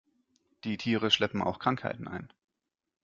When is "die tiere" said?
0.63-1.11